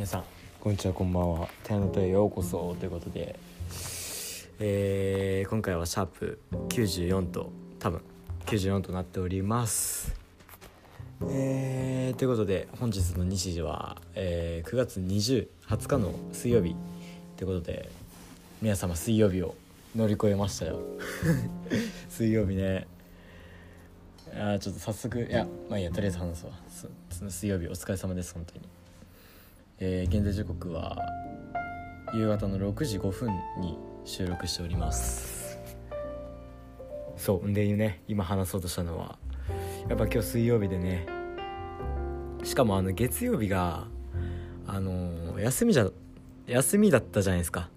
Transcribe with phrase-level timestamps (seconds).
[0.00, 0.24] 皆さん。
[0.62, 3.38] こんにちはこんばんは「天の戸へようこそ」ということで、
[4.58, 8.00] えー、今回はシャープ94と多分
[8.46, 10.14] 94となっております。
[11.28, 16.74] えー、ということで本日の日時は、えー、9月20 20日の水曜日。
[17.36, 17.90] ということで
[18.62, 19.54] 皆様水曜日を
[19.94, 20.80] 乗り越えましたよ。
[22.08, 22.86] 水曜日ね。
[24.34, 26.52] あちょっと早速いやまあいいやとりあえず話すわ。
[27.28, 28.79] 水曜日お疲れ様です本当に。
[29.82, 30.94] えー、現在時刻は
[32.12, 33.30] 夕方の6時5分
[33.62, 35.58] に収録しております。
[37.16, 38.02] そうんでね。
[38.06, 39.18] 今話そうとしたのは
[39.88, 41.06] やっぱ今日水曜日でね。
[42.44, 43.86] しかもあの月曜日が
[44.66, 45.88] あのー、休みじゃ
[46.46, 47.70] 休みだったじゃないですか。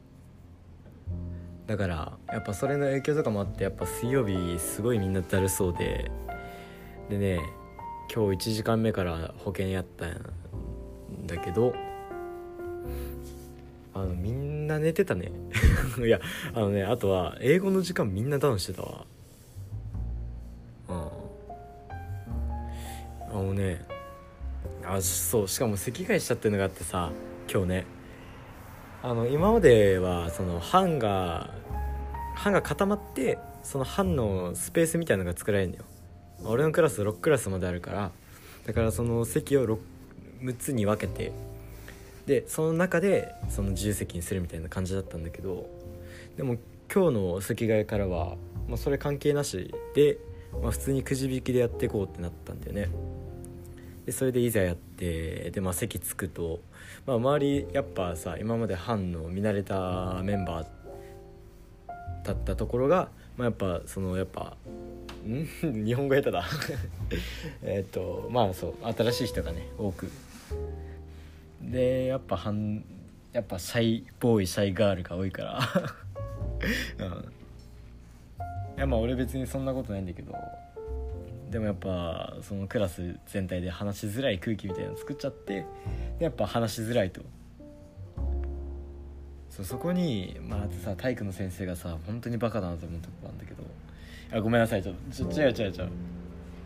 [1.67, 6.11] だからやっぱそれの影響とかもあってやっぱ水曜日すごいみんなだるそうで。
[7.09, 7.39] でね
[8.13, 11.73] 今日1時間目から保険やったんだけど
[13.93, 15.31] あのみんな寝てたね。
[16.03, 16.19] いや
[16.53, 19.05] あのねあとは英語の時間みんなダウンしてたわ。
[20.89, 21.07] うん。
[23.29, 23.85] あのね
[24.85, 27.11] あそうしかも席替えしちゃってるのがあってさ
[27.51, 27.85] 今日ね。
[29.01, 31.53] あの今まではその班が
[32.35, 35.85] 班が固まってその班のスペースみたいのが作られるんだよ。
[36.45, 38.11] 俺のクラス6クラスまであるから。
[38.65, 39.77] だからその席を 6,
[40.41, 41.33] 6つに分けて
[42.25, 45.69] でその中でその自由席にするみたいな感じだったんだけど
[46.37, 46.57] でも
[46.93, 48.35] 今日の席替えからは、
[48.67, 50.17] まあ、それ関係なしで、
[50.61, 52.89] まあ、普通にくじ引きでやっていこうってなったんだよね。
[54.05, 56.59] でそれでいざやってで、まあ、席つくと、
[57.05, 60.67] まあ、周りやっぱさ今まで班の見慣れたメンバー
[62.25, 64.57] だったところが、まあ、やっぱそのやっぱ
[65.25, 65.45] ん？
[65.85, 66.45] 日本語下手だ。
[67.63, 70.09] えっとまあそう新しい人がね多く。
[71.71, 72.83] でやっぱはん
[73.31, 75.59] やっぱシャイボーイシャイガールが多いから。
[76.99, 77.33] うん。
[78.77, 80.35] いやまあ俺別にそんなことないんだけど。
[81.49, 85.65] でもやっぱそのクラス全体で話しづらい空気みたいなの作っちゃって
[86.17, 87.21] でやっぱ話しづらいと。
[89.49, 93.63] そうそこにまあさ体育の先生がさ本当にバカだなと思うとこなんだけど。
[94.31, 95.89] あごめんなさいちょっとちょ違う違う違う。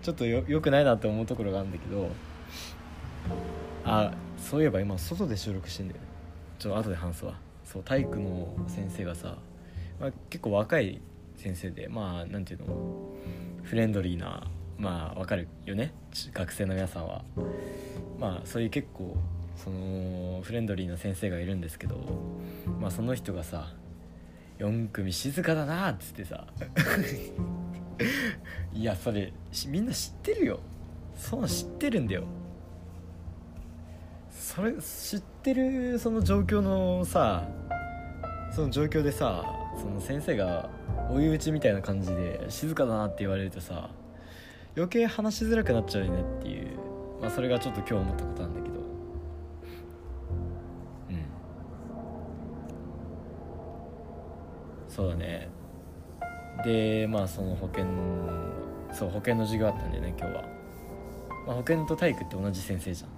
[0.02, 2.10] ちょっとよよくないなって思うところがあるんだけど。
[3.84, 6.08] あそういえば今外で収録してんだよね。
[6.60, 7.34] ちょっと後で話すわ。
[7.64, 9.36] そう体育の先生がさ、
[10.00, 11.02] まあ、結構若い
[11.36, 12.66] 先生でまあなんていうの
[13.64, 14.48] フレンドリーな
[14.78, 15.94] まあわかるよね。
[16.34, 17.24] 学生の皆さんは。
[18.20, 19.18] まあそういう結構
[19.56, 21.98] そのフレンドリーな先生がいるんですけど
[22.80, 23.74] まあその人がさ
[24.60, 26.48] 4組静かだなっつってさ。
[28.74, 29.34] いやそれ
[29.68, 30.60] みんな知ってるよ。
[31.16, 32.24] そんな知ってるんだよ
[34.48, 37.46] それ知ってるその状況のさ
[38.56, 39.44] その状況でさ
[39.78, 40.70] その先生が
[41.12, 43.90] 追い打ちみたいな感じで静かだなって言われるとさ
[44.78, 46.78] 余計話しづらくなっちゃうよねっていう、
[47.22, 48.76] まあ、それがちょっと今日思ったことなんだけど。
[51.10, 51.26] うん。
[54.88, 55.50] そうだね。
[56.64, 57.86] でまあその保険
[58.94, 60.44] そう保険の授業あったんでね今日は、
[61.48, 63.10] まあ、保険と体育って同じ先生じゃん、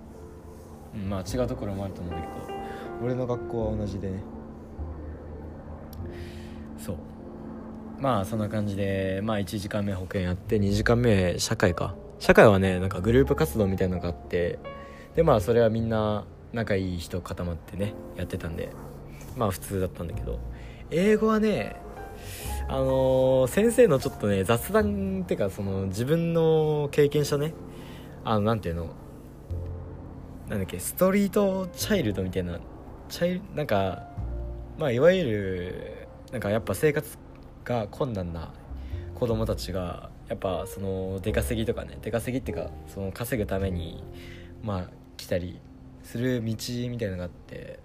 [0.93, 2.59] まあ違うところもあると思うんだけど。
[3.03, 4.23] 俺の学校は同じでね。
[6.77, 6.97] そう。
[7.99, 11.95] まあそんな感じでまあ1時間目保険やって2時間目社会か。
[12.19, 14.59] 社会はねなんかグループ活動みたいなのがあって
[15.15, 18.69] でまあそれはみんな仲いい人固まってねやってたんで
[19.37, 20.39] まあ普通だったんだけど。
[20.91, 21.75] 英語はね
[22.67, 27.53] あのー、先生のちょっとね雑談っていうかその自分の経験したね
[28.23, 28.89] あのなんていうの
[30.49, 32.59] なんだっけストリートチャイルドみたいな
[33.07, 34.07] チャイなんか
[34.79, 37.17] まあいわゆるなんかやっぱ生活
[37.63, 38.51] が困難な
[39.13, 44.03] 子供たちがやっぱその出稼ぎとかね出稼ぎっていうかその稼ぐために
[44.63, 45.59] まあ来たり
[46.03, 46.55] する道
[46.89, 47.79] みたいなのがあって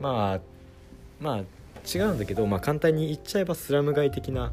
[0.00, 0.40] まあ
[1.20, 1.42] まあ
[1.86, 4.52] 違うんだけど、まあ、簡単に言っちゃえばスラム街的な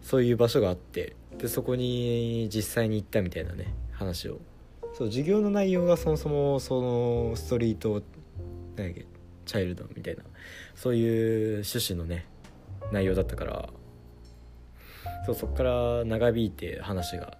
[0.00, 4.38] そういう場所があってでそこに実際に行ったみたいなね話を
[5.00, 8.02] そう授業の内容がそもそもそのストリート
[8.76, 9.06] 何やっけ
[9.46, 10.22] チャイルドみたいな
[10.74, 12.26] そういう趣旨のね
[12.92, 13.70] 内容だったから
[15.24, 17.38] そうそっから長引いて話が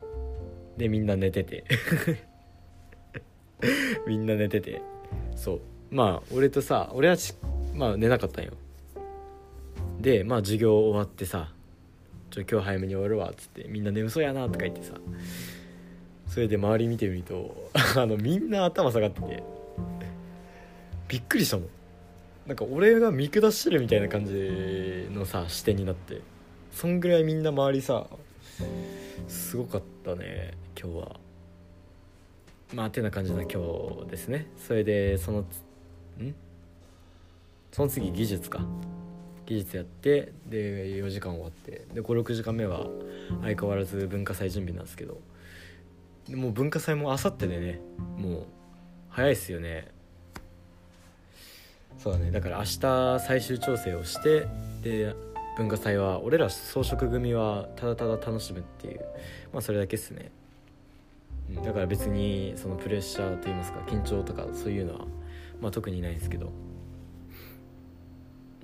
[0.79, 1.67] でみんな寝てて
[4.09, 4.81] みんな寝てて
[5.37, 5.61] そう。
[5.91, 7.17] まあ俺とさ俺は
[7.75, 8.53] まあ寝なかったんよ。
[10.01, 11.53] でまあ授業終わってさ
[12.33, 14.95] 「ちょ今日早めに終わるわ」っつってみんな眠そうやなとか言ってさ
[16.31, 19.43] それで周り見てみると あのみんな頭下がってて
[21.09, 21.69] びっくりしたもん。
[22.47, 26.21] なんか俺が見下してるみたいな感じのさ視点になって
[26.73, 28.06] そんぐらいみんな周りさ
[29.29, 31.21] すごかったね今日は。
[32.73, 34.47] まあてな感じの今日ですね。
[34.56, 35.47] それでそのん？
[37.73, 38.65] その次技術か。
[39.47, 41.87] 技術やってで4時間終わって。
[41.93, 42.87] で56時間目は
[43.43, 45.21] 相変わらず文化祭準備なんですけど
[46.31, 47.81] でもう文化祭もあさってでね
[48.17, 48.47] もう
[49.09, 49.88] 早いっすよね。
[51.99, 52.31] そうだね。
[52.31, 54.47] だから明日最終調整をして
[54.81, 55.15] で
[55.59, 59.00] 文化祭は俺ら装飾組はただただ楽しむっていう。
[59.53, 60.31] まあそれだけっすね。
[61.65, 65.06] だから別にそのプレッシャーといいますか緊張とかそういうのは
[65.61, 66.53] まあ特にないんですけど。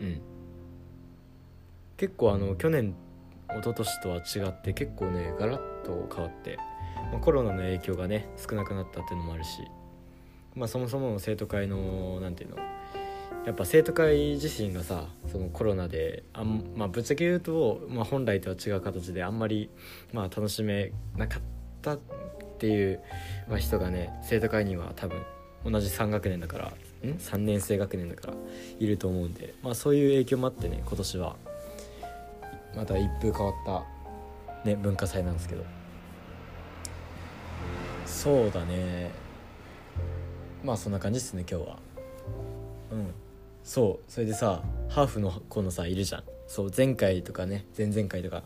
[0.00, 0.20] うん。
[1.96, 2.94] 結構あの去年
[3.50, 6.58] 一昨年とは違って結構ねガラッと変わって、
[7.12, 9.62] まあ、コロナの影響がね少なくなったっていうのもあるし
[10.54, 12.56] まあそもそもの生徒会の何ていうの
[13.46, 19.70] やっぱ生徒会自身がさそのコロナであん、まあ、ぶっちゃけ言うと、まあ、本来とは違う形であんまり、
[20.12, 21.40] まあ、楽しめなかっ
[21.80, 21.98] たっ
[22.58, 23.00] ていう、
[23.48, 25.22] まあ、人がね生徒会には多分
[25.64, 28.34] 同じ3学年だからん？3年生学年だから
[28.80, 31.36] いると思うんで、まあ、そういう影響もあってね今年は。
[32.76, 35.64] また一風変わった、ね、文化祭なんですけど。
[38.06, 39.10] そうだね。
[40.64, 41.78] まあそんな感じですね今日は。
[42.92, 43.14] うん。
[43.62, 44.10] そう。
[44.10, 46.24] それでさハーフの子のさいるじゃん。
[46.46, 48.44] そう前回とかね前々回とか。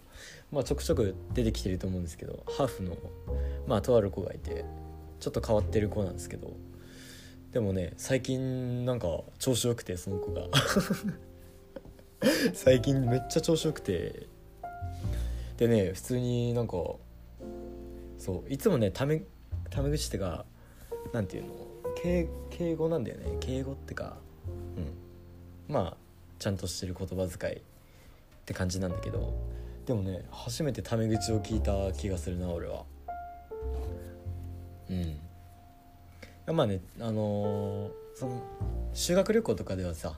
[0.50, 2.96] まあちょくちょく出てきてると思うんですけどハーフの
[3.68, 4.64] まあとある子がいて
[5.20, 6.52] ちょっと変わってる子なんですけど。
[7.52, 9.08] でもね最近なんか
[9.38, 10.42] 調子よくてその子が。
[12.54, 14.26] 最近めっちゃ調子よくて。
[15.58, 16.76] でね普通になんか
[18.16, 19.22] そういつもねタメ
[19.70, 20.44] タメ口ってか
[21.12, 21.54] なんていうの？
[22.02, 23.36] 敬敬語なんだよね。
[23.40, 24.16] 敬語ってか
[24.76, 25.74] うん。
[25.74, 25.96] まあ
[26.38, 27.60] ちゃんとしてる言葉遣いっ
[28.44, 29.34] て感じなんだけど
[29.86, 32.84] でもね初めてタメ口を聞いた気がするな俺は。
[34.88, 35.20] うん。
[36.56, 38.42] まあねあのー、その
[38.92, 40.14] 修学旅行とかではさ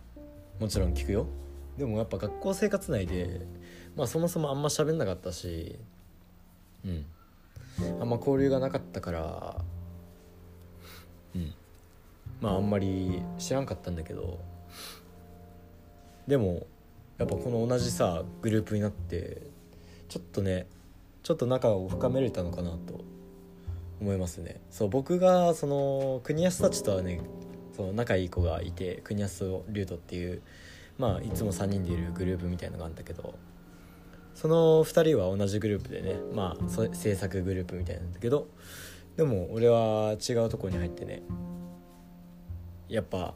[0.60, 1.26] もちろん聞くよ。
[1.76, 3.40] でもやっぱ学校生活内で
[3.96, 5.78] まあそもそもあんま喋んなかったし
[6.86, 7.04] うん。
[8.00, 9.64] あんま交流がなかったから
[11.34, 11.54] うん。
[12.40, 14.40] まああんまり知らんかったんだけど
[16.26, 16.66] でも
[17.18, 19.42] やっぱこの同じさグループになって
[20.08, 20.66] ちょっとね
[21.22, 23.04] ちょっと仲を深めれたのかなと
[24.00, 24.60] 思いますね。
[24.70, 27.20] そう僕がその国安たちとはね
[27.76, 30.42] その仲いい子がいて国安と竜斗っていう
[30.98, 33.34] まあいつも3人でいるグループみたいのがあるんだけど
[34.34, 38.48] その2人は同じグループでねまあ制作グループみたいなんだけど
[39.16, 41.22] でも俺は違うとこに入ってね
[42.88, 43.34] やっぱ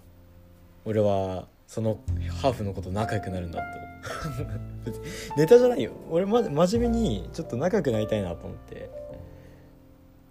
[0.85, 1.99] 俺はその
[2.41, 3.87] ハーフのこと仲良くなるんだと。
[5.37, 5.93] ネタじゃないよ。
[6.11, 8.89] 俺、ま、真面目にちょっと仲良くなりたいなと思って。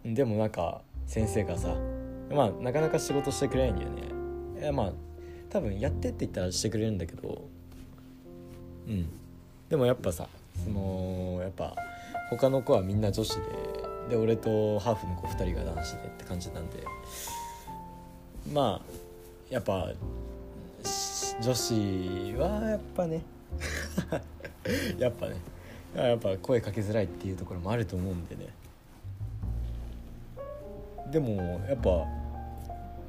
[0.05, 1.75] でもなんか先生がさ
[2.29, 4.61] まあなかなか仕事してくれないんだよね。
[4.61, 4.93] いやまあ
[5.49, 7.41] 多分やってって言ったらしてくれるんだけど
[8.87, 9.09] うん。
[9.69, 10.29] でもやっぱさ
[10.63, 11.75] そのやっぱ
[12.29, 13.41] 他の子はみんな女子で
[14.09, 16.83] で俺とハーフの子2人が男子でって感じなんで
[18.53, 18.93] まあ
[19.49, 19.91] やっぱ
[21.41, 21.73] 女子
[22.37, 23.21] はやっぱね
[24.97, 25.35] やっぱね
[25.95, 28.47] やっぱ声かけづらいっていうところもあると思うんでね。
[31.11, 32.05] でもやっぱ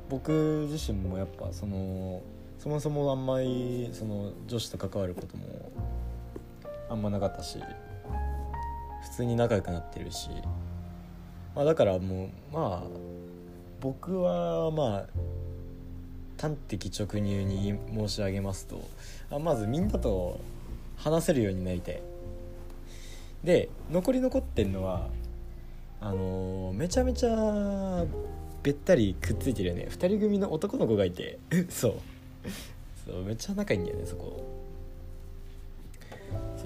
[0.08, 2.22] 僕自身もやっぱその
[2.58, 5.72] そもそもあんまりその女子と関わることも
[6.88, 7.58] あんまなかったし
[9.02, 10.30] 普通に仲良くなってるし、
[11.54, 12.88] まあ、だからもうまあ
[13.80, 15.06] 僕はまあ
[16.40, 18.80] 端的直入に申し上げますと
[19.30, 20.40] あまずみんなと
[20.96, 22.00] 話せるようになりたい。
[23.44, 25.08] で残り残ってんのは
[26.00, 28.04] あの、めちゃめちゃ
[28.62, 29.88] べったりくっついてるよね。
[29.90, 31.38] 2人組の男の子がいて。
[31.68, 31.94] そう。
[33.04, 34.55] そうめっちゃ仲いいんだよねそこ。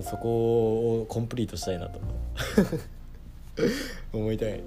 [0.02, 2.00] そうそこをコンプリートしたいなと
[4.12, 4.62] 思 いたい。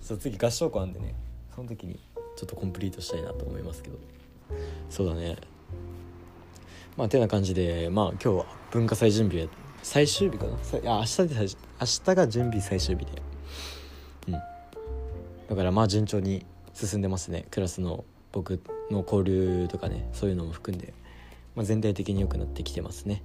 [0.00, 1.14] そう次合唱コあんでね。
[1.54, 1.98] その時に
[2.36, 3.98] ちょっとコンプリートしたいなと思いますけど。
[4.90, 5.36] そうだね。
[6.96, 9.48] まあてな感じでまあ今日は文化祭準備
[9.82, 10.52] 最終日かな。
[10.52, 11.46] いや明日で最
[11.80, 13.22] 明日が準備最終日で。
[14.28, 14.32] うん。
[14.32, 14.40] だ
[15.54, 17.46] からまあ順調に進んでますね。
[17.50, 20.92] クラスの僕の交流とかねそういうのも含んで、
[21.54, 23.22] まあ、全体的に良くなってきてますね。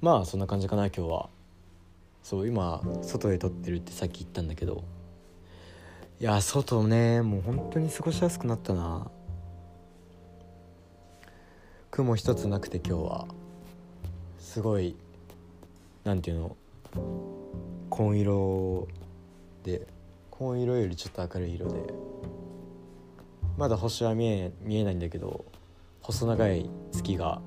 [0.00, 1.28] まあそんな感じかな今日は。
[2.22, 4.84] そう今外で撮ってるってさっき言ったんだけど。
[6.20, 9.10] いや外ねもう本当に過ごしやすくなったな。
[11.90, 13.26] 雲一つなくて今日は。
[14.38, 14.96] すごい
[16.04, 16.56] なんていうの
[17.90, 18.88] 紺色
[19.64, 19.86] で
[20.30, 21.94] 紺色よりちょっと明るい色で。
[23.56, 25.44] まだ星は見え見えないんだけど
[26.00, 27.40] 細長い月が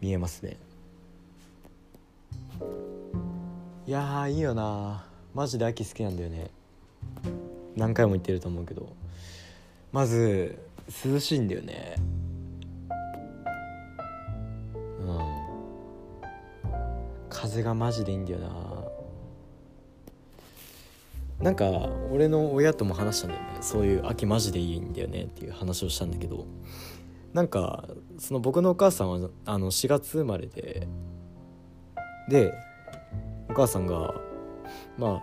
[0.00, 0.56] 見えますね。
[3.86, 5.04] いやいいよな。
[5.34, 6.50] マジで秋好きなんだよね。
[7.76, 8.88] 何回も言ってると思うけど。
[9.92, 10.58] まず
[11.04, 11.94] 涼しいんだよね。
[15.00, 15.18] うん。
[17.28, 18.50] 風がマジでいいんだよな。
[21.40, 21.66] なんか
[22.10, 23.48] 俺の親とも話したんだよね。
[23.60, 26.46] そういう秋マジでいいんだよねっていう話をしたんだけど。
[27.36, 27.84] なんか
[28.18, 30.88] その僕のお母さんはあの4月生まれで
[32.30, 32.50] で
[33.50, 34.14] お母さんが
[34.96, 35.22] ま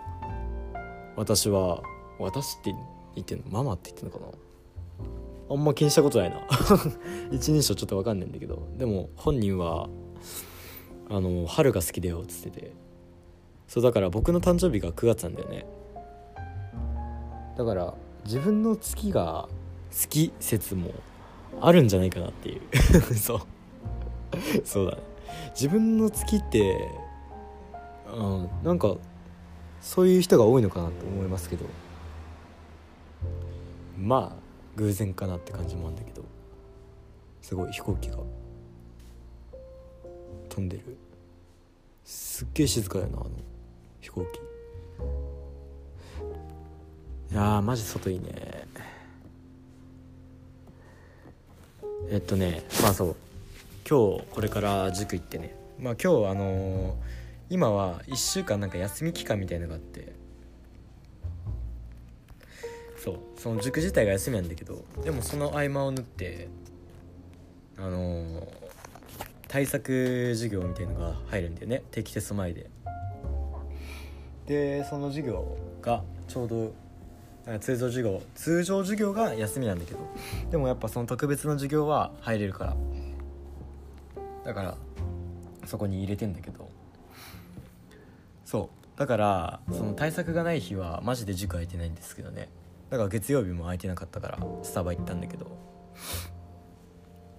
[1.16, 1.82] 私は
[2.20, 2.72] 私って
[3.16, 3.44] 言ってんの？
[3.50, 4.30] ママって言ってんのかな？
[5.50, 6.46] あんま気にしたことないな。
[7.34, 8.62] 一人称ちょっと分かんないんだけど。
[8.78, 9.88] でも本人は
[11.10, 12.72] あの春が好きだよっつってて。
[13.66, 15.66] そうだから僕の誕生日が9月なんだよね。
[17.58, 17.92] だから
[18.24, 19.48] 自分の月が
[19.90, 20.32] 好き？
[20.38, 20.92] 説も
[21.60, 22.60] あるんじゃないかなっていう。
[23.14, 23.40] そう。
[24.64, 25.02] そうだね。
[25.50, 26.90] 自分の月って
[28.12, 28.96] うんなんか
[29.80, 31.64] そういう人が多いのかなと思いますけど。
[33.98, 34.44] まあ
[34.76, 36.22] 偶然かなって感じもあるんだけど。
[37.42, 38.18] すごい飛行機が。
[40.48, 40.96] 飛んでる。
[42.04, 43.30] すっげえ静かやなあの
[44.00, 44.40] 飛行機。
[47.32, 48.66] いやマジ外いいね。
[52.10, 53.16] えっとねまあそう。
[53.88, 55.54] 今日これから塾行ってね。
[55.78, 56.94] まあ今日あのー、
[57.50, 60.12] 今は1週間なんか休み期間みたいのがあって。
[62.96, 63.18] そう。
[63.36, 66.48] その塾自体が休みなんだけどでもその合間を縫って
[67.76, 68.46] あのー、
[69.48, 71.82] 対策授業みたいのが入るんだよね。
[71.90, 72.70] 定期テスト前で。
[74.46, 76.74] でその授業がちょうど
[77.60, 79.98] 通常授業通常授業が休みなんだけど。
[80.50, 82.76] でもやっぱその特別な授業は入れるから。
[84.44, 84.76] だから
[85.66, 86.68] そこに入れてんだけど。
[88.44, 88.98] そう。
[88.98, 92.48] だからその対策がない日はマジで塾空いてないんですけどね。
[92.88, 95.46] だから月曜日も空いてなかったからスタバ行ったんだけど。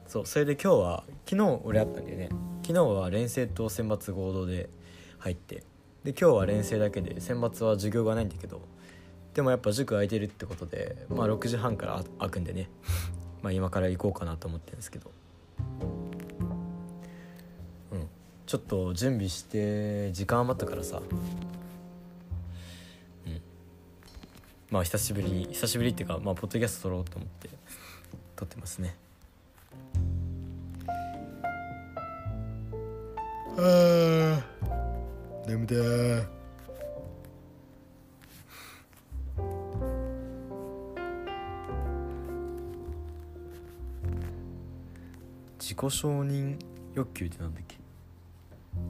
[0.07, 0.25] そう。
[0.27, 2.29] それで今日は昨日俺あったんだよね。
[2.61, 4.69] 昨日は連成と選抜合同で
[5.17, 5.63] 入って。
[6.03, 8.61] で今日は連成だけで選抜は授業がないんだけど。
[9.35, 12.69] でもやっぱ塾空いてるってことでまあ6時半から開くんでね。
[13.43, 15.11] まあ今から行こうかなと思ってるんですけど。
[17.91, 18.07] うん。
[18.45, 21.01] ちょっと準備して時間余ったからさ。
[23.27, 23.41] うん。
[24.69, 27.49] まあ久しぶり久しぶりっていうかまあポッドキャスト撮ろうと思って
[28.37, 28.95] 撮ってますね。
[33.57, 34.41] あ
[35.45, 36.44] 眠た
[45.75, 46.57] 自己承認
[46.93, 47.75] 欲求ってなんだっけ？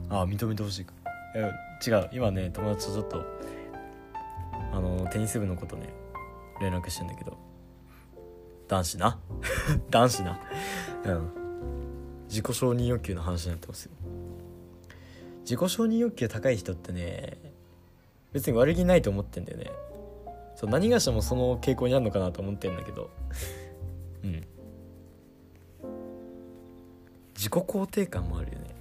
[0.08, 0.92] ああ認めてほしいか。
[1.86, 2.10] 違う。
[2.12, 3.24] 今ね友達とちょっと
[4.72, 5.88] あのテニス部のことね
[6.60, 7.36] 連絡してんだけど。
[8.68, 9.18] 男子な？
[9.90, 10.40] 男子な？
[11.04, 11.30] うん。
[12.28, 13.92] 自己承認欲求の話になってますよ。
[15.42, 17.36] 自己承認欲求高い人ってね
[18.32, 19.70] 別に悪気ないと思ってんだよね。
[20.56, 23.10] そう何がしてもその傾向にあるのかなと思ってんだけど。
[27.46, 28.74] 自己肯定感もあるよね。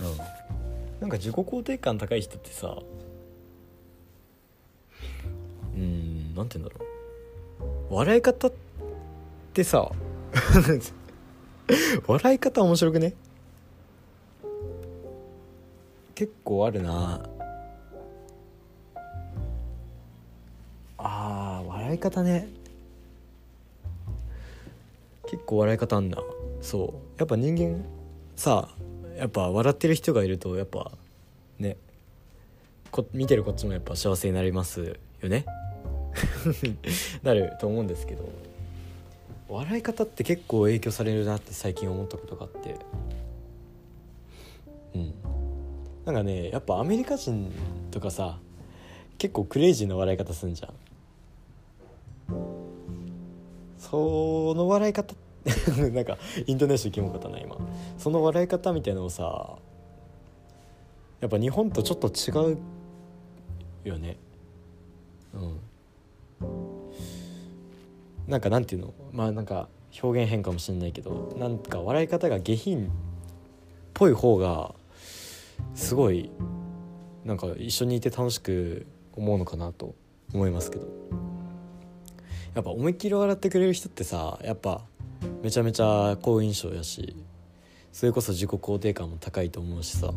[0.00, 0.16] うん。
[1.00, 2.78] なんか自己肯定感高い人ってさ
[5.74, 6.86] うんなんて言うんだろ
[7.90, 7.94] う。
[7.94, 8.52] 笑い方っ
[9.52, 9.90] てさ
[12.06, 13.12] 笑い方面白くね？
[16.16, 17.20] 結構あるな。
[20.96, 22.48] あー笑い方ね。
[25.28, 26.16] 結構笑い方あんな
[26.62, 27.18] そう。
[27.18, 27.84] やっぱ人間
[28.34, 28.70] さ
[29.18, 30.90] やっぱ笑ってる人がいるとやっぱ
[31.58, 31.76] ね。
[32.90, 35.44] こ見てるこっちもやっぱ幸せになりますよね。
[37.22, 38.26] なると思うんですけど。
[39.50, 42.74] 笑い方って結構影響されるなって最近思ったことがあって
[46.06, 47.52] なんかねやっぱアメリカ人
[47.90, 48.38] とかさ
[49.18, 50.72] 結構クレイジーな笑い方すんじゃん。
[53.78, 55.14] その笑い方
[55.92, 57.56] なんかイントネーションキモかったな今。
[57.98, 59.58] その笑い方みたいのをさ
[61.20, 62.58] やっぱ日本とちょっと違う
[63.84, 64.16] よね。
[65.34, 65.60] うん。
[68.28, 68.94] なんかなんていうの？
[69.12, 69.68] まあなんか
[70.02, 72.90] 表現変かもしれないけどなんか笑い方が下品っ
[73.94, 74.74] ぽい方が
[75.74, 76.30] すごい
[77.24, 79.94] なんか一緒にいて楽しく思うのかなと
[80.32, 80.86] 思いますけど。
[82.54, 84.80] やっぱ思いっきり笑ってくれる人ってさやっぱ
[85.42, 87.14] めちゃめちゃ好印象やし
[87.92, 90.10] それこそ自己肯定感も高いと思うしさ。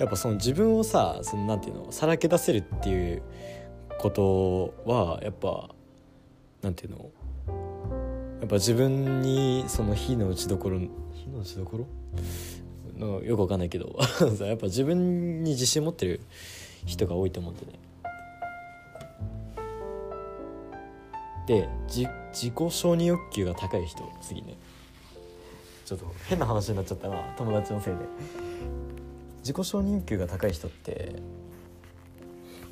[0.00, 3.22] やっぱその自分をさそのなんていうのさらけ出せるっていう
[4.00, 5.70] ことはやっぱ
[6.62, 7.10] なんていうの
[8.40, 10.80] やっぱ自分にその火の打ちどころ
[11.14, 11.86] 火の打ちどころ？
[12.96, 13.98] のよくわかんないけど。
[14.40, 16.20] やっぱ自分に自信持ってる
[16.84, 17.72] 人が多いと思うんでね。
[21.46, 22.08] で自
[22.50, 24.56] 己承認欲求が高い人次ね。
[25.84, 28.00] ちょっと変な話になっちゃったな友達のせいで。
[29.40, 31.14] 自己承認欲求が高い人って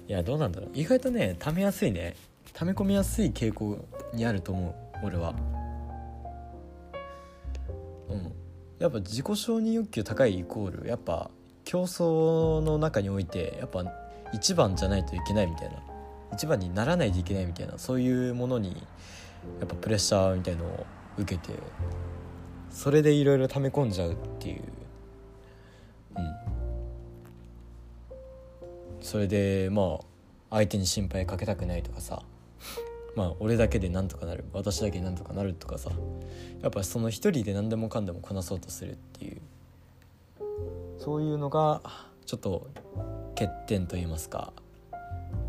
[0.09, 0.71] いやどうなんだろう。
[0.75, 2.17] 意外とね溜めやすいね。
[2.53, 3.79] 溜め込みやすい傾向
[4.13, 4.75] にあると思う
[5.07, 5.35] 俺は。
[8.09, 8.44] うん。
[8.79, 11.31] やっぱ自己承認欲求高いイコールやっぱ
[11.65, 13.85] 競争の中においてやっぱ
[14.33, 15.77] 一番じゃないといけないみたいな
[16.33, 18.87] 一番にならないといけないみたいなそういうものに
[19.61, 20.87] やっぱプレッシャーみたいのを
[21.19, 21.57] 受けて
[22.71, 24.63] それでいろいろ溜め込んじゃうっていう。
[26.17, 26.35] うん。
[29.01, 30.05] それでまあ
[30.51, 32.23] 相手に心配かけたくないとかさ
[33.17, 35.91] まあ俺だけでなんとかなる私だけでなんとかなるとかさ
[36.63, 39.41] やっぱその一人で何でもかんでもこなそうとするっていう。
[40.99, 41.83] そういうのが
[42.25, 42.69] ちょっと
[43.35, 44.55] 欠点と言いますか、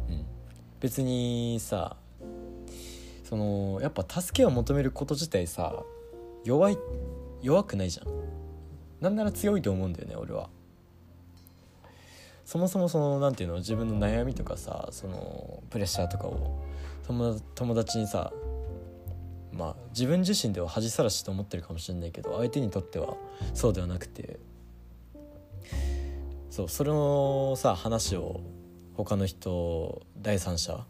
[0.10, 0.25] うん、
[0.81, 1.95] 別にさ
[3.23, 5.84] そのやっぱ助けを求めること自体さ
[6.43, 6.78] 弱い
[7.41, 8.08] 弱くないじゃん。
[8.99, 10.49] なんなら強いと思うんだよね俺は。
[12.43, 16.62] そもそもその何て言うの自分の悩みとかさそのプレッシャーとかを
[17.08, 18.32] 友達にさ
[19.52, 23.15] まあ自分自身では恥さらしと思ってるかもしれないけど相手にとっては
[23.54, 24.39] そうではなくて
[26.50, 28.41] そうそれのさ話を
[28.96, 30.86] 他の人第三者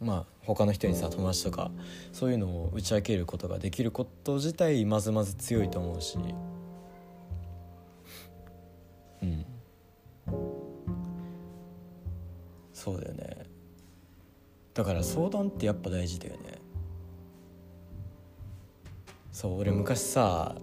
[0.00, 1.70] まあ他の人にさ友達とか
[2.12, 6.18] そういうのを打ち明けることができること自体まずまず強いと思うし
[9.22, 9.46] うん。
[12.72, 13.43] そうだよね。
[14.74, 16.58] だから相談ってやっぱ大事だよね。
[19.30, 20.54] そう俺昔さ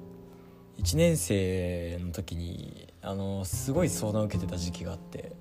[0.77, 5.33] 1年生の時にあのすごい相談を受けてた時期があって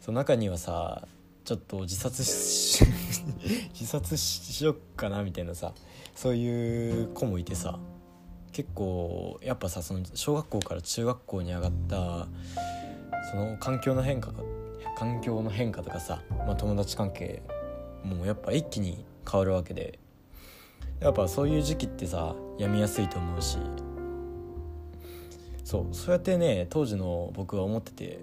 [0.00, 1.08] その中にはさ
[1.44, 2.84] ちょっと自殺し
[3.74, 5.72] 自殺しよっかなみたいなさ
[6.14, 7.78] そういう子もいてさ
[8.52, 12.28] 結構やっぱさその小学校から中学校に上がった
[13.30, 14.42] その環境の変化が
[14.96, 17.42] 環境の変化とかさ、まあ、友達関係
[18.04, 19.98] もうやっぱ一気に変わるわけで。
[21.00, 23.58] やっぱそういう時期ってさ病みやすいと思うし。
[25.62, 28.20] そうそうやってね当時の僕は思ってて。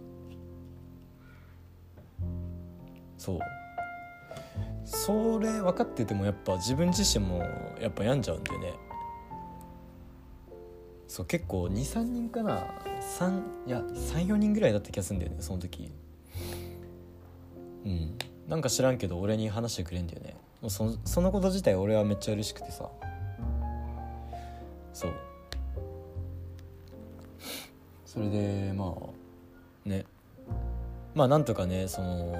[3.17, 3.39] そう。
[4.85, 7.39] それ分かっててもやっぱ自分自身も
[7.79, 8.73] やっぱ病んじゃうんだよね。
[11.07, 12.63] そう結構23人かな。
[13.19, 15.91] 3いや34人ぐらいだった気がするんだよねその時。
[17.85, 18.17] うん。
[18.47, 20.35] なんか知らんけど俺に話してくれんだよね。
[20.61, 22.89] もうそそのこと自体俺はめっちゃ嬉しくてさ。
[24.93, 25.13] そう。
[28.05, 28.93] それでま
[29.85, 29.89] あ。
[29.89, 30.05] ね。
[31.15, 32.35] まあなんとかねその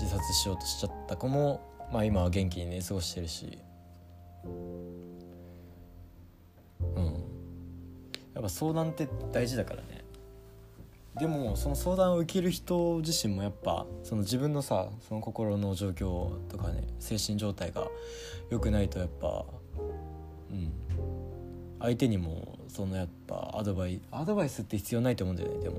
[0.00, 1.60] 自殺しようとしちゃった子も
[1.92, 3.58] まあ今は元気にね過ごしてるし。
[6.94, 7.04] うん。
[8.34, 9.95] やっぱ相談って大事だからね
[11.18, 17.88] でもその相談を受ける人自身もやっぱその自分のさその心の状況とかね精神状態が
[18.50, 19.44] 良くないとやっぱ
[20.50, 20.72] うん。
[21.80, 25.76] 相手にもそのやっぱアドバイアドバイスって必要ないと思うんだよねでも。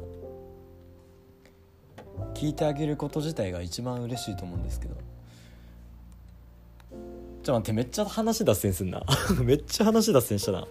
[2.33, 4.95] 聞いてあげること自体が一番嬉しいと思うんですけど。
[4.95, 9.03] ちょっと待ってめっちゃ話脱線すんな。
[9.43, 10.67] めっちゃ話脱線したな。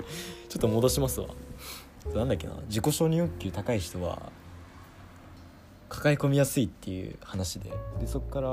[0.49, 1.29] ちょっと戻しますわ。
[2.15, 2.55] なんだっけな。
[2.69, 4.31] 自己承認欲求高い人は
[5.97, 7.73] 抱え込みやすいっていう話で。
[7.99, 8.49] でそっから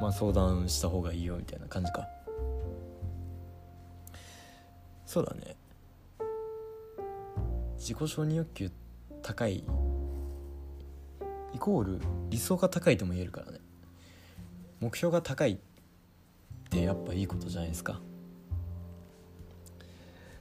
[0.00, 2.08] まあ相談した方がいいよみたいな感じか。
[5.04, 5.54] そうだね。
[7.76, 8.70] 自己承認欲求
[9.22, 9.64] 高い。
[11.54, 12.00] イコール
[12.30, 13.58] 理想が高いとも言えるからね。
[14.80, 15.58] 目標が高いっ
[16.70, 18.00] てやっぱいいことじゃないですか。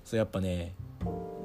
[0.05, 0.73] そうやっぱね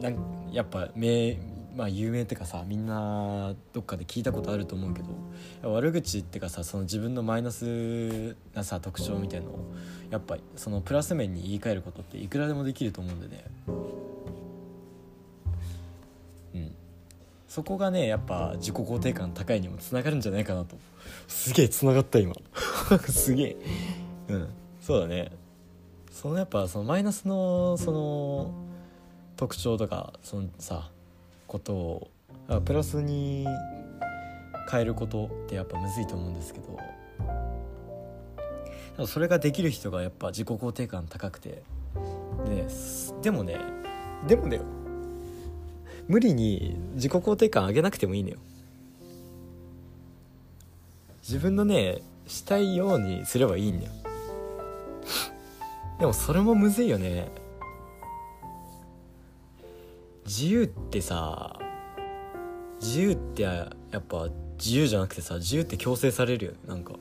[0.01, 1.37] なんやっぱ名
[1.77, 5.03] まあ有名ってかさみんなどっかで聞いたことあると思うけ
[5.63, 9.59] ど悪口ってかさその自分のマイナスなさ特徴みたいのを
[10.11, 13.45] やっぱそのプラス面に言い換えることっていくらでもできると思うんでね。
[16.55, 16.75] うん。
[17.47, 20.77] そこがねやっぱ自己肯定感高いにもつながるんじゃないかなと。
[21.29, 22.35] すげえつながった今。
[23.07, 23.57] すげえ。
[24.29, 24.49] うん。
[24.81, 25.31] そうだね。
[26.11, 28.55] そのやっぱそのマイナスのその
[29.37, 30.91] 特徴とかそのさ
[31.47, 32.11] ことを
[32.65, 33.47] プラスに
[34.71, 36.61] 変えることってやっぱむずいと思うんですけ
[38.97, 41.63] どそれができる人がやっぱ自己肯定感高くて
[42.47, 42.67] で
[43.23, 43.61] でもね
[44.27, 44.63] でもだよ
[46.09, 48.37] 無理に自己肯定感上げなくてもいいのよ。
[51.23, 53.93] 自分のねしたいようにすればいいんだよ。
[55.99, 57.29] でもそれもむずいよね。
[60.27, 61.59] 自由ってさ
[62.81, 66.95] 自由ってやっぱ自由じゃなくてさ自由って強制されるよねなんか。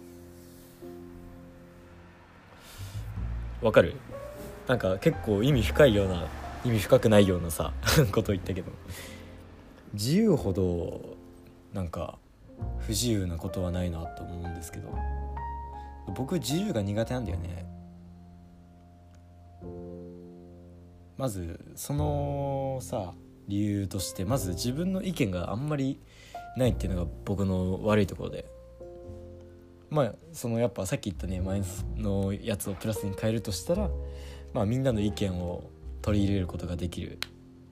[3.62, 3.96] わかる？
[4.68, 6.28] なんか結構意味深いような
[6.64, 7.74] 意味深くないようなさ
[8.12, 8.72] こと言ったけど。
[9.94, 11.16] 自由ほど
[11.74, 12.18] なんか
[12.80, 14.90] 不自由なことはないなと思うんですけど。
[16.16, 17.66] 僕自由が苦手なんだよね。
[21.18, 23.14] まずそのさ
[23.48, 26.00] 理由としてまず自分の意見があんまり
[26.58, 28.46] ないっていうのが僕の悪いところで。
[29.90, 33.90] まあそのやっぱさっき言ったねマイナスのやつをプラスに変えるとしたら
[34.52, 35.70] まあみんなの意見を
[36.02, 37.20] 取り入れることができる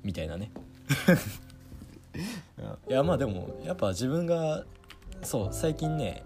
[0.03, 0.51] みたいなね。
[2.88, 4.63] いやまあでもやっぱ自分が
[5.23, 6.23] そう最近ね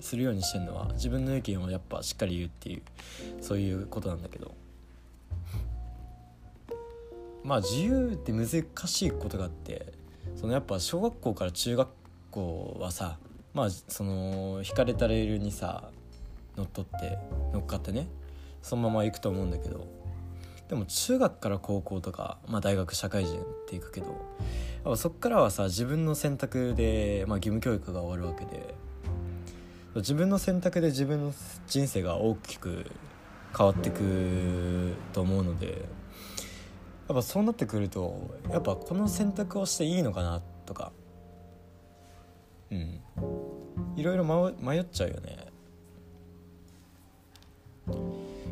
[0.00, 2.82] するようにしてるのは自分の意見をやっぱしっかり言うっていう
[3.40, 4.54] そういうことなんだけど
[7.46, 8.48] まあ自由って難
[8.86, 9.92] しいことがあって
[10.34, 11.88] そのやっぱ小学校から中学
[12.32, 13.18] 校はさ
[13.54, 15.90] まあその引かれたレールにさ
[16.56, 17.18] 乗っ取って
[17.52, 18.08] 乗っかってね
[18.62, 19.86] そのまま行くと思うんだけど
[20.68, 24.16] でも中学から高校とか、まあ、大学社会人っていくけどやっ
[24.84, 28.74] ぱそっからはさ自分の選択で、まあ、義務教育が終わるわけで
[29.94, 31.32] 自分の選択で自分の
[31.68, 32.90] 人生が大きく
[33.56, 35.84] 変わってくと思うので
[37.08, 40.92] やっぱそうなってくるとやっぱこの選択をしていいのかなとか。
[42.70, 43.00] うん。
[43.96, 44.24] いろいろ
[44.60, 45.46] 迷っちゃうよね。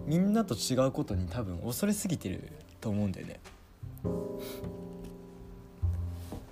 [0.06, 3.40] みんなと違うことに多分恐れすぎてると思うんだよね。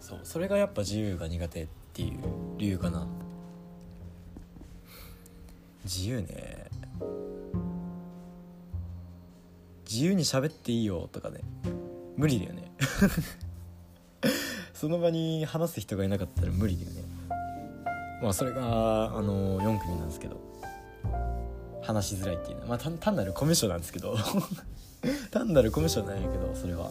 [0.00, 0.20] そう。
[0.24, 2.18] それがやっぱ自由が苦手っていう
[2.58, 3.06] 理由かな。
[5.84, 6.66] 自由ね。
[9.88, 11.40] 自由に喋っていいよとかね。
[12.16, 12.72] 無理だよね。
[14.74, 17.02] その場に話す人がいなかったら無理だよね。
[18.22, 20.40] まあそれがあの4組なんですけど。
[21.82, 22.68] 話しづらいっていうのは。
[22.68, 24.16] まあ単なるコミュ障なんですけど。
[25.30, 26.90] 単なるコミュ障なんやけどそれは。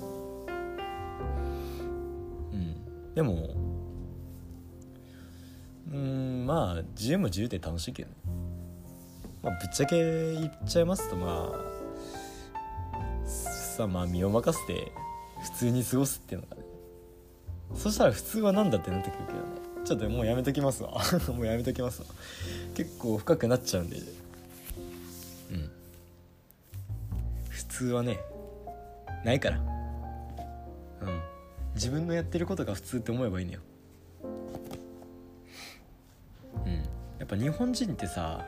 [2.52, 3.14] うん。
[3.16, 3.50] でも
[5.92, 8.16] うんまあ自由も自由で楽しいけどね。
[9.42, 9.96] まあぶっちゃけ
[10.34, 14.92] 言っちゃいますとまあさあまあ身を任せて
[15.44, 16.64] 普通に過ごすっていうのがね。
[17.76, 19.44] そしたら普通は何だってなってくるけどね。
[19.86, 21.02] ちょっともうやめときますわ。
[21.34, 22.08] もうやめときますわ。
[22.76, 23.98] 結構深くなっちゃうんで。
[23.98, 24.00] う
[25.54, 25.72] ん。
[27.50, 28.20] 普通はね
[29.24, 29.58] ないから。
[29.58, 31.22] うん。
[31.74, 33.60] 自分のやってることが普通って思えばいいのよ。
[36.66, 36.74] うん。
[36.74, 38.46] やっぱ日本人ってさ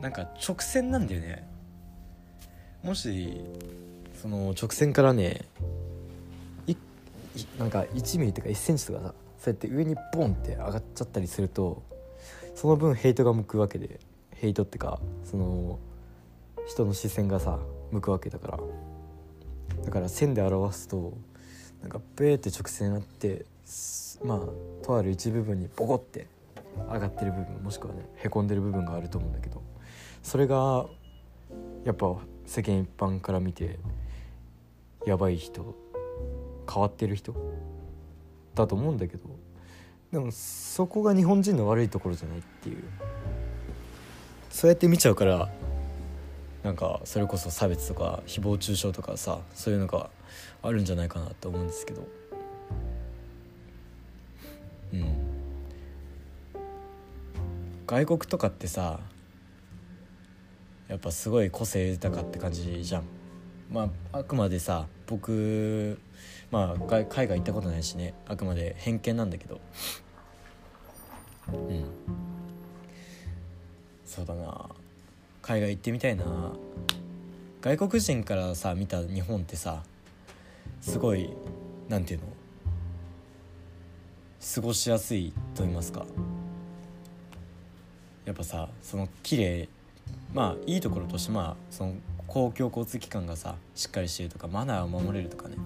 [0.00, 1.48] なんか直線なんだよね。
[2.82, 3.44] もし
[4.20, 5.46] その直線からね
[7.58, 11.82] なんか1ミリとか1センチとかさそうやって上にボンって上がっちゃったりすると
[12.56, 14.00] その分ヘイトが向くわけで
[14.34, 15.78] ヘイトってかその
[16.66, 17.60] 人の視線がさ
[17.92, 18.58] 向くわけだから。
[19.84, 21.14] だから線で表すと
[21.80, 23.46] なんかベーって直線あって
[24.24, 26.26] まあとある一部分にボコって
[26.92, 29.62] 上がってる部分もしくはねへこんでる部分があると思うんだけど
[30.22, 30.86] それが
[31.84, 33.78] やっぱ世間一般から見て
[35.06, 35.74] やばい人
[36.72, 37.34] 変わってる人
[38.54, 39.28] だと思うんだけど
[40.12, 42.82] でもそこが日本人の悪いところじゃないっていう。
[44.50, 45.48] そうやって見ちゃうから
[46.64, 50.10] なんかそれこそ差別とか誹謗中傷とかさそういうのが
[50.62, 52.06] あるんじゃないかなと思うんですけど。
[54.92, 55.28] うん。
[57.86, 59.00] 外国とかってさ
[60.88, 63.17] やっぱすごい個性豊かって感じじゃん。
[63.70, 65.98] まああくまでさ僕
[66.50, 69.60] まあ海外行ったことないしねあくまで偏見なんだけど。
[71.52, 71.84] うん。
[74.04, 74.68] そうだな。
[75.42, 76.24] 海外行ってみたいな。
[77.60, 79.82] 外国人からさ見た日本ってさ
[80.80, 81.30] すごい
[81.88, 82.26] なんていうの？
[84.54, 86.06] 過ごしやすいと言いますか。
[88.24, 89.68] やっぱさその綺麗
[90.32, 91.94] まあいいところとしてまあその
[92.28, 95.56] 公共交通機関がさしっかりしてるとかマナーを守れるとかね。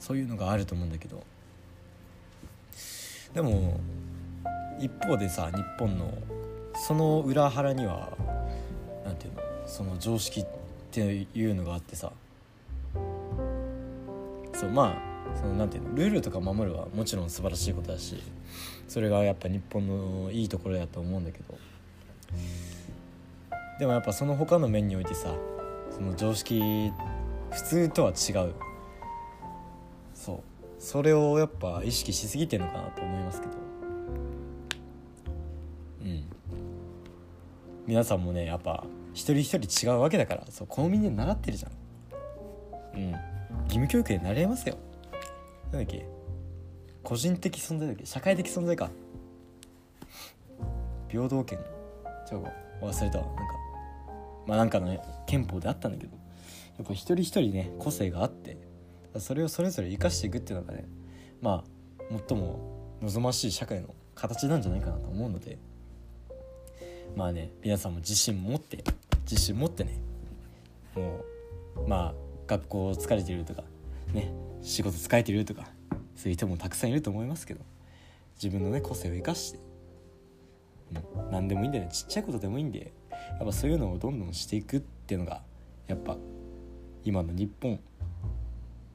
[0.00, 1.22] そういうのがあると思うんだけど。
[3.34, 3.78] でも
[4.80, 6.12] 一方でさ日本の
[6.74, 8.16] その裏腹には
[9.04, 10.46] 何ていうのその常識っ
[10.90, 12.10] ていうのがあってさ。
[14.54, 15.00] そうま
[15.34, 18.20] あそのなんていうのルールとか守るはもちろん素晴らしいことだし
[18.88, 21.58] それがやっぱ日本のいいところだと思うんだけど。
[23.78, 25.32] でもやっぱその他の面においてさ
[25.98, 26.92] その常識
[27.50, 28.54] 普通とは違う。
[30.14, 30.40] そう。
[30.78, 33.52] それをやっぱ意識しすぎてんのかなと思いますけど。
[36.02, 36.24] うん。
[37.86, 41.72] 皆さんもねやっぱ一人一人違うわけだからそう公民で習ってるじゃん。
[42.94, 43.10] うん。
[43.10, 43.18] 義
[43.70, 44.76] 務教育で習えますよ。
[45.72, 46.06] なんだっけ？
[47.02, 48.06] 個人的存在だっけ？
[48.06, 48.88] 社会的存在か。
[51.08, 51.58] 平等権
[52.28, 52.42] ちょっ
[52.80, 53.24] と忘れたわ。
[53.24, 53.67] なんか。
[54.48, 56.16] まあなんかの、ね、憲法であったんだけど
[56.78, 58.56] やっぱ一人一人ね個性があって
[59.18, 60.88] それをそれぞれ生かしていくっていうのがね
[61.42, 65.58] まあ最も望ましい社会の形なんじゃないかなと思うので
[67.14, 68.82] まあね皆さんも自信持って
[69.30, 70.00] 自信持ってね
[70.94, 71.24] も
[71.76, 72.14] うまあ
[72.46, 73.64] 学校疲れてるとか
[74.14, 74.32] ね
[74.62, 75.68] 仕事疲れてるとか
[76.16, 77.60] そういう人もたくさんいると思いますけど
[78.42, 79.58] 自分のね個性を生かして、
[81.32, 82.92] 何でもいいんだよねちっちゃいことでもいいんで
[83.30, 85.42] やっぱそういうのをどんどんしていくっていうのが
[85.86, 86.16] やっぱ
[87.04, 87.80] 今の日本。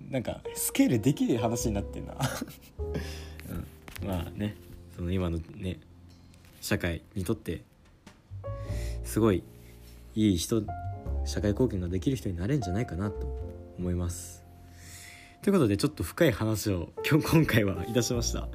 [0.10, 2.14] なんかスケールできる話になってんな、
[4.02, 4.56] うん、まあね。
[4.96, 5.80] その今のね
[6.62, 7.64] 社会にとって
[9.04, 9.44] すごい
[10.16, 10.64] いい人
[11.26, 13.28] 社会貢献ができる人になれるんじゃないかなと
[13.80, 14.44] 思います。
[15.42, 18.48] ということでちょっと深い話を今日今回はいたしました。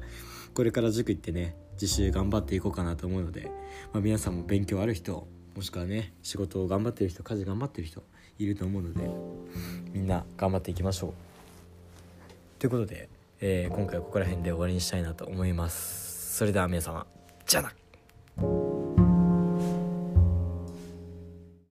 [0.53, 3.51] これから塾行ってね自習頑張っていこうかなと思うので、
[3.93, 5.27] まあ、皆さんも勉強ある人
[5.59, 8.01] もしくはね仕事を頑張ってる人家事頑張ってる人
[8.37, 9.01] いると思うので
[9.91, 11.13] みんな頑張っていきましょう。
[12.59, 13.09] ということで、
[13.41, 16.37] えー、今回はここら辺で終わりにしたいなと思います。
[16.37, 17.05] それでは皆様
[17.45, 18.78] じゃあな。